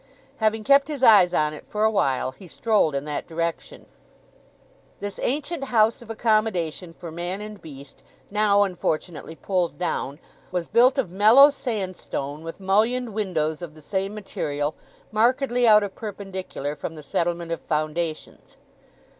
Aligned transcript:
Having 0.37 0.63
kept 0.63 0.87
his 0.87 1.03
eyes 1.03 1.31
on 1.31 1.53
it 1.53 1.63
for 1.67 1.83
a 1.83 1.91
while 1.91 2.31
he 2.31 2.47
strolled 2.47 2.95
in 2.95 3.05
that 3.05 3.27
direction. 3.27 3.85
This 4.99 5.19
ancient 5.21 5.65
house 5.65 6.01
of 6.01 6.09
accommodation 6.09 6.91
for 6.91 7.11
man 7.11 7.39
and 7.39 7.61
beast, 7.61 8.01
now, 8.31 8.63
unfortunately, 8.63 9.35
pulled 9.35 9.77
down, 9.77 10.17
was 10.51 10.65
built 10.65 10.97
of 10.97 11.11
mellow 11.11 11.51
sandstone, 11.51 12.43
with 12.43 12.59
mullioned 12.59 13.13
windows 13.13 13.61
of 13.61 13.75
the 13.75 13.79
same 13.79 14.15
material, 14.15 14.73
markedly 15.11 15.67
out 15.67 15.83
of 15.83 15.93
perpendicular 15.93 16.75
from 16.75 16.95
the 16.95 17.03
settlement 17.03 17.51
of 17.51 17.61
foundations. 17.61 18.57